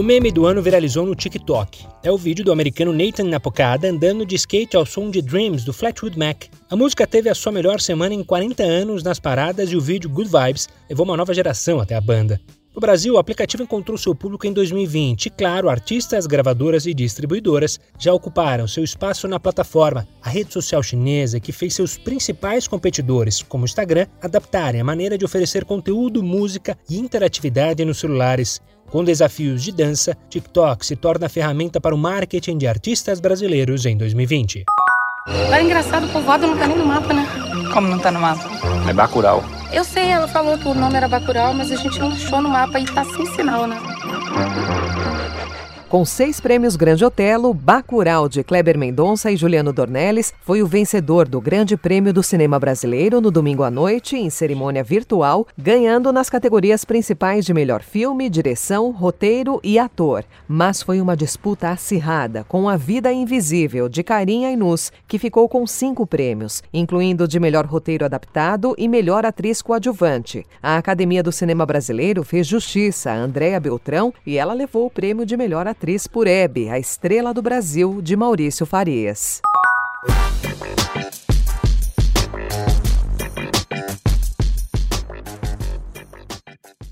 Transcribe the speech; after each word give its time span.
O 0.00 0.02
meme 0.02 0.32
do 0.32 0.46
ano 0.46 0.62
viralizou 0.62 1.04
no 1.04 1.14
TikTok. 1.14 1.86
É 2.02 2.10
o 2.10 2.16
vídeo 2.16 2.42
do 2.42 2.50
americano 2.50 2.90
Nathan 2.90 3.24
Napocada 3.24 3.86
andando 3.86 4.24
de 4.24 4.34
skate 4.34 4.74
ao 4.74 4.86
som 4.86 5.10
de 5.10 5.20
Dreams 5.20 5.62
do 5.62 5.74
Flatwood 5.74 6.18
Mac. 6.18 6.44
A 6.70 6.74
música 6.74 7.06
teve 7.06 7.28
a 7.28 7.34
sua 7.34 7.52
melhor 7.52 7.80
semana 7.80 8.14
em 8.14 8.24
40 8.24 8.62
anos 8.62 9.02
nas 9.02 9.20
paradas 9.20 9.70
e 9.70 9.76
o 9.76 9.80
vídeo 9.80 10.08
Good 10.08 10.30
Vibes 10.30 10.70
levou 10.88 11.04
uma 11.04 11.18
nova 11.18 11.34
geração 11.34 11.80
até 11.80 11.96
a 11.96 12.00
banda. 12.00 12.40
No 12.80 12.86
Brasil, 12.86 13.12
o 13.12 13.18
aplicativo 13.18 13.62
encontrou 13.62 13.98
seu 13.98 14.14
público 14.14 14.46
em 14.46 14.54
2020 14.54 15.26
e, 15.26 15.30
claro, 15.30 15.68
artistas, 15.68 16.26
gravadoras 16.26 16.86
e 16.86 16.94
distribuidoras 16.94 17.78
já 17.98 18.10
ocuparam 18.10 18.66
seu 18.66 18.82
espaço 18.82 19.28
na 19.28 19.38
plataforma, 19.38 20.08
a 20.22 20.30
rede 20.30 20.50
social 20.50 20.82
chinesa 20.82 21.38
que 21.38 21.52
fez 21.52 21.74
seus 21.74 21.98
principais 21.98 22.66
competidores, 22.66 23.42
como 23.42 23.64
o 23.64 23.66
Instagram, 23.66 24.06
adaptarem 24.22 24.80
a 24.80 24.84
maneira 24.84 25.18
de 25.18 25.26
oferecer 25.26 25.66
conteúdo, 25.66 26.22
música 26.22 26.74
e 26.88 26.98
interatividade 26.98 27.84
nos 27.84 27.98
celulares. 27.98 28.62
Com 28.88 29.04
desafios 29.04 29.62
de 29.62 29.72
dança, 29.72 30.16
TikTok 30.30 30.86
se 30.86 30.96
torna 30.96 31.26
a 31.26 31.28
ferramenta 31.28 31.82
para 31.82 31.94
o 31.94 31.98
marketing 31.98 32.56
de 32.56 32.66
artistas 32.66 33.20
brasileiros 33.20 33.84
em 33.84 33.94
2020. 33.94 34.64
Era 35.28 35.62
engraçado, 35.62 36.06
o 36.06 36.08
povoado 36.08 36.46
não 36.46 36.56
tá 36.56 36.66
nem 36.66 36.78
no 36.78 36.86
mapa, 36.86 37.12
né? 37.12 37.28
Como 37.74 37.88
não 37.88 37.98
tá 37.98 38.10
no 38.10 38.20
mapa? 38.20 38.48
É 38.88 38.92
Bacurau. 38.94 39.59
Eu 39.72 39.84
sei, 39.84 40.08
ela 40.08 40.26
falou 40.26 40.58
que 40.58 40.66
o 40.66 40.74
nome 40.74 40.96
era 40.96 41.06
Bacurau, 41.06 41.54
mas 41.54 41.70
a 41.70 41.76
gente 41.76 41.98
não 42.00 42.08
achou 42.08 42.42
no 42.42 42.48
mapa 42.48 42.80
e 42.80 42.84
tá 42.84 43.04
sem 43.04 43.24
sinal, 43.26 43.66
né? 43.66 43.78
Com 45.90 46.04
seis 46.04 46.38
prêmios 46.40 46.76
Grande 46.76 47.04
Otelo, 47.04 47.52
Bacurau 47.52 48.28
de 48.28 48.44
Kleber 48.44 48.78
Mendonça 48.78 49.28
e 49.32 49.36
Juliano 49.36 49.72
Dornelles 49.72 50.32
foi 50.40 50.62
o 50.62 50.66
vencedor 50.66 51.26
do 51.26 51.40
Grande 51.40 51.76
Prêmio 51.76 52.12
do 52.12 52.22
Cinema 52.22 52.60
Brasileiro 52.60 53.20
no 53.20 53.28
domingo 53.28 53.64
à 53.64 53.72
noite, 53.72 54.16
em 54.16 54.30
cerimônia 54.30 54.84
virtual, 54.84 55.48
ganhando 55.58 56.12
nas 56.12 56.30
categorias 56.30 56.84
principais 56.84 57.44
de 57.44 57.52
melhor 57.52 57.82
filme, 57.82 58.30
direção, 58.30 58.92
roteiro 58.92 59.58
e 59.64 59.80
ator. 59.80 60.24
Mas 60.46 60.80
foi 60.80 61.00
uma 61.00 61.16
disputa 61.16 61.70
acirrada, 61.70 62.44
com 62.44 62.68
A 62.68 62.76
Vida 62.76 63.12
Invisível, 63.12 63.88
de 63.88 64.04
Carinha 64.04 64.52
Inus, 64.52 64.92
que 65.08 65.18
ficou 65.18 65.48
com 65.48 65.66
cinco 65.66 66.06
prêmios, 66.06 66.62
incluindo 66.72 67.26
de 67.26 67.40
melhor 67.40 67.66
roteiro 67.66 68.04
adaptado 68.04 68.76
e 68.78 68.86
melhor 68.86 69.26
atriz 69.26 69.60
coadjuvante. 69.60 70.46
A 70.62 70.76
Academia 70.76 71.20
do 71.20 71.32
Cinema 71.32 71.66
Brasileiro 71.66 72.22
fez 72.22 72.46
justiça 72.46 73.10
a 73.10 73.16
Andréa 73.16 73.58
Beltrão 73.58 74.14
e 74.24 74.38
ela 74.38 74.52
levou 74.52 74.86
o 74.86 74.90
prêmio 74.90 75.26
de 75.26 75.36
melhor 75.36 75.66
atriz 75.66 75.79
atriz 75.80 76.06
por 76.06 76.26
Hebe, 76.26 76.68
a 76.68 76.78
estrela 76.78 77.32
do 77.32 77.40
Brasil, 77.40 78.02
de 78.02 78.14
Maurício 78.14 78.66
Farias. 78.66 79.40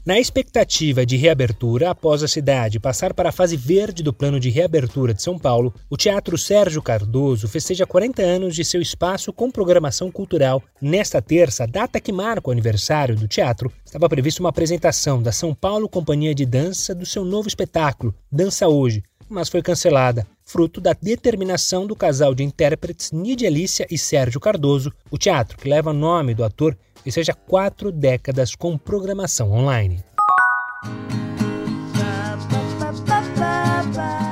Na 0.09 0.19
expectativa 0.19 1.05
de 1.05 1.19
reabertura, 1.19 1.91
após 1.91 2.23
a 2.23 2.29
cidade 2.29 2.81
passar 2.81 3.13
para 3.13 3.29
a 3.29 3.33
fase 3.33 3.59
verde 3.59 4.03
do 4.03 4.11
plano 4.11 4.41
de 4.41 4.49
reabertura 4.49 5.13
de 5.13 5.23
São 5.23 5.39
Paulo, 5.39 5.75
o 5.91 5.99
Teatro 5.99 6.39
Sérgio 6.39 6.81
Cardoso 6.81 7.47
festeja 7.47 7.85
40 7.85 8.23
anos 8.23 8.55
de 8.55 8.65
seu 8.65 8.81
espaço 8.81 9.35
com 9.35 9.51
programação 9.51 10.11
cultural. 10.11 10.63
Nesta 10.81 11.21
terça, 11.21 11.67
data 11.67 12.01
que 12.01 12.11
marca 12.11 12.49
o 12.49 12.51
aniversário 12.51 13.17
do 13.17 13.29
teatro, 13.29 13.71
estava 13.85 14.09
prevista 14.09 14.43
uma 14.43 14.49
apresentação 14.49 15.23
da 15.23 15.31
São 15.31 15.55
Paulo 15.55 15.87
Companhia 15.91 16.35
de 16.35 16.47
Dança 16.47 16.95
do 16.95 17.05
seu 17.05 17.23
novo 17.23 17.47
espetáculo, 17.47 18.15
Dança 18.33 18.67
Hoje, 18.67 19.03
mas 19.29 19.49
foi 19.49 19.63
cancelada, 19.63 20.27
fruto 20.45 20.81
da 20.81 20.95
determinação 21.01 21.87
do 21.87 21.95
casal 21.95 22.35
de 22.35 22.43
intérpretes 22.43 23.13
Nidia 23.13 23.49
Alicia 23.49 23.87
e 23.91 23.99
Sérgio 23.99 24.41
Cardoso, 24.41 24.93
o 25.11 25.19
teatro 25.19 25.57
que 25.57 25.69
leva 25.69 25.91
o 25.91 25.95
nome 25.95 26.35
do 26.35 26.45
ator 26.45 26.77
e 27.05 27.13
seja 27.13 27.33
quatro 27.33 27.93
décadas 27.93 28.55
com 28.55 28.77
programação 28.77 29.53
online. 29.53 30.03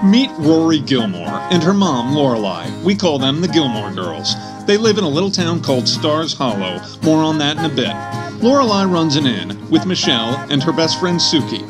Meet 0.05 0.31
Rory 0.39 0.83
Gilmore 0.87 1.41
and 1.51 1.63
her 1.65 1.75
mom, 1.75 2.15
Lorelai. 2.15 2.71
We 2.84 2.95
call 2.95 3.19
them 3.19 3.41
the 3.41 3.53
Gilmore 3.53 3.91
Girls. 3.93 4.37
They 4.67 4.77
live 4.77 4.99
in 4.99 5.05
a 5.05 5.09
little 5.09 5.31
town 5.31 5.61
called 5.61 5.89
Stars 5.89 6.33
Hollow. 6.33 6.81
More 7.03 7.25
on 7.25 7.39
that 7.39 7.57
in 7.57 7.65
a 7.65 7.69
bit. 7.69 7.95
Lorelai 8.41 8.84
runs 8.89 9.17
an 9.17 9.27
inn 9.27 9.69
with 9.69 9.84
Michelle 9.87 10.37
and 10.51 10.63
her 10.63 10.73
best 10.73 11.01
friend 11.01 11.19
Suki. 11.19 11.65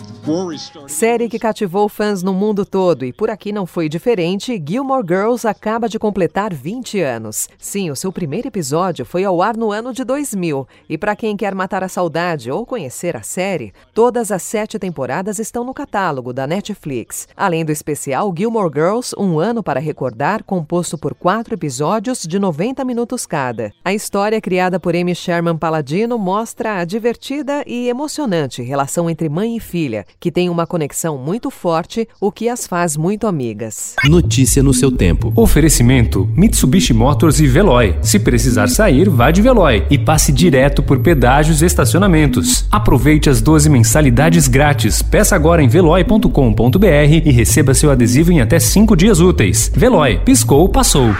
Série 0.89 1.29
que 1.29 1.39
cativou 1.39 1.89
fãs 1.89 2.21
no 2.21 2.35
mundo 2.35 2.67
todo 2.67 3.05
e 3.05 3.13
por 3.13 3.31
aqui 3.31 3.53
não 3.53 3.65
foi 3.65 3.89
diferente, 3.89 4.61
Gilmore 4.69 5.07
Girls 5.07 5.47
acaba 5.47 5.89
de 5.89 6.01
completar 6.01 6.53
20 6.53 7.01
anos. 7.01 7.49
Sim, 7.57 7.93
o 7.93 7.97
seu 7.97 8.11
primeiro 8.11 8.49
episódio 8.49 9.05
foi 9.05 9.25
ao 9.25 9.41
ar 9.41 9.57
no 9.57 9.71
ano 9.71 9.93
de 9.93 10.03
2000 10.03 10.67
e 10.89 10.99
para 10.99 11.15
quem 11.15 11.37
quer 11.37 11.55
matar 11.55 11.85
a 11.85 11.89
saudade 11.89 12.51
ou 12.51 12.67
conhecer 12.67 13.17
a 13.17 13.23
série, 13.23 13.73
todas 13.95 14.33
as 14.33 14.43
sete 14.43 14.81
temporadas 14.81 15.39
estão 15.39 15.63
no 15.63 15.73
catálogo 15.73 16.33
da 16.33 16.45
Netflix. 16.45 17.29
Além 17.37 17.65
do 17.65 17.71
especial 17.71 18.35
Gilmore 18.37 18.73
Girls, 18.75 19.15
um 19.17 19.39
ano 19.39 19.63
para 19.63 19.79
recordar, 19.79 20.43
composto 20.43 20.99
por 20.99 21.15
quatro 21.15 21.55
episódios 21.55 22.23
de 22.23 22.41
90 22.41 22.85
minutos 22.85 23.27
cada. 23.27 23.73
A 23.85 23.95
história 23.95 24.41
criada 24.41 24.81
por 24.81 24.97
Amy 24.97 25.15
Sherman 25.15 25.57
Paladino 25.57 26.19
mostra 26.19 26.81
a 26.81 26.85
divertida 26.85 27.63
e 27.65 27.89
emocionante 27.89 28.61
relação 28.61 29.09
entre 29.09 29.29
mãe 29.29 29.57
e 29.57 29.61
filha 29.61 30.05
que 30.19 30.31
têm 30.31 30.49
uma 30.49 30.67
conexão 30.67 31.19
muito 31.19 31.51
forte, 31.51 32.09
o 32.21 32.33
que 32.33 32.49
as 32.49 32.67
faz 32.67 32.97
muito 32.97 33.27
amigas. 33.27 33.95
Notícia 34.05 34.63
no 34.63 34.75
seu 34.75 34.91
tempo. 34.91 35.33
Oferecimento: 35.37 36.29
Mitsubishi 36.37 36.93
Motors 36.93 37.41
e 37.41 37.47
Veloy. 37.47 37.97
Se 38.03 38.19
precisar 38.19 38.69
sair, 38.69 39.09
vá 39.09 39.31
de 39.31 39.43
Veloy 39.43 39.85
e 39.91 39.99
passe 39.99 40.33
direto 40.33 40.83
por 40.83 41.01
pedágios 41.01 41.63
e 41.63 41.67
estacionamentos. 41.67 42.67
Aproveite 42.71 43.31
as 43.31 43.41
12 43.41 43.69
mensalidades 43.69 44.49
grátis. 44.49 45.03
Peça 45.03 45.37
agora 45.37 45.63
em 45.63 45.69
veloy.com.br 45.69 46.87
e 47.25 47.31
receba 47.31 47.75
seu 47.75 47.91
adesivo 47.91 48.33
em 48.33 48.41
até 48.41 48.59
5 48.59 48.97
dias 48.97 49.21
úteis. 49.21 49.71
Veloy, 49.75 50.19
piscou, 50.25 50.69
passou. 50.69 51.15